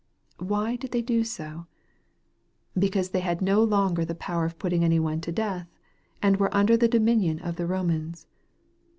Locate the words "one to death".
4.99-5.67